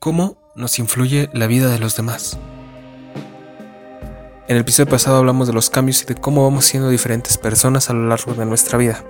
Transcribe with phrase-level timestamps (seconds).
[0.00, 2.38] cómo nos influye la vida de los demás.
[4.48, 7.90] En el episodio pasado hablamos de los cambios y de cómo vamos siendo diferentes personas
[7.90, 9.04] a lo largo de nuestra vida.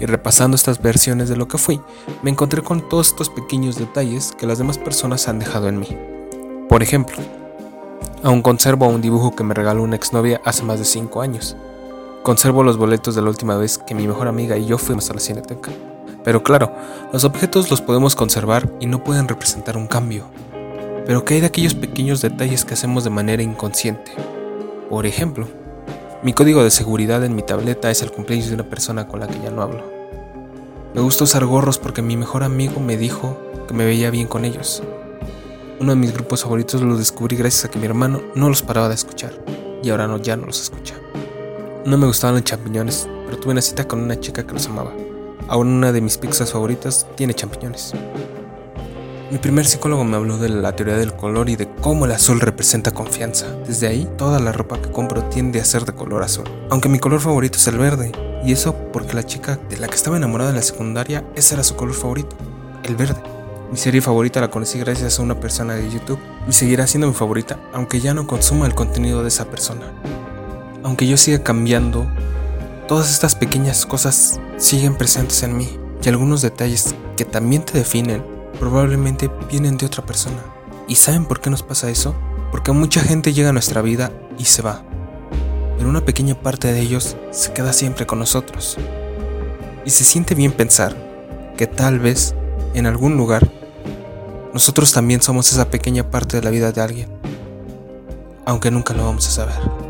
[0.00, 1.78] Y repasando estas versiones de lo que fui,
[2.22, 5.88] me encontré con todos estos pequeños detalles que las demás personas han dejado en mí.
[6.70, 7.18] Por ejemplo,
[8.22, 11.54] aún conservo un dibujo que me regaló una exnovia hace más de 5 años.
[12.22, 15.14] Conservo los boletos de la última vez que mi mejor amiga y yo fuimos a
[15.14, 15.70] la cineteca.
[16.24, 16.74] Pero claro,
[17.12, 20.26] los objetos los podemos conservar y no pueden representar un cambio.
[21.06, 24.12] Pero ¿qué hay de aquellos pequeños detalles que hacemos de manera inconsciente?
[24.88, 25.48] Por ejemplo,
[26.22, 29.26] mi código de seguridad en mi tableta es el cumpleaños de una persona con la
[29.26, 29.82] que ya no hablo.
[30.94, 34.44] Me gusta usar gorros porque mi mejor amigo me dijo que me veía bien con
[34.44, 34.82] ellos.
[35.80, 38.88] Uno de mis grupos favoritos los descubrí gracias a que mi hermano no los paraba
[38.88, 39.32] de escuchar
[39.82, 40.94] y ahora no, ya no los escucha.
[41.86, 44.92] No me gustaban los champiñones, pero tuve una cita con una chica que los amaba.
[45.50, 47.92] Aún una de mis pizzas favoritas tiene champiñones.
[49.32, 52.38] Mi primer psicólogo me habló de la teoría del color y de cómo el azul
[52.38, 53.46] representa confianza.
[53.66, 56.44] Desde ahí, toda la ropa que compro tiende a ser de color azul.
[56.70, 58.12] Aunque mi color favorito es el verde.
[58.44, 61.64] Y eso porque la chica de la que estaba enamorada en la secundaria, ese era
[61.64, 62.36] su color favorito,
[62.84, 63.20] el verde.
[63.72, 67.14] Mi serie favorita la conocí gracias a una persona de YouTube y seguirá siendo mi
[67.14, 69.92] favorita aunque ya no consuma el contenido de esa persona.
[70.84, 72.06] Aunque yo siga cambiando,
[72.90, 78.26] todas estas pequeñas cosas siguen presentes en mí y algunos detalles que también te definen
[78.58, 80.42] probablemente vienen de otra persona.
[80.88, 82.16] ¿Y saben por qué nos pasa eso?
[82.50, 84.82] Porque mucha gente llega a nuestra vida y se va.
[85.78, 88.76] Pero una pequeña parte de ellos se queda siempre con nosotros.
[89.84, 90.96] Y se siente bien pensar
[91.56, 92.34] que tal vez,
[92.74, 93.48] en algún lugar,
[94.52, 97.08] nosotros también somos esa pequeña parte de la vida de alguien.
[98.46, 99.89] Aunque nunca lo vamos a saber.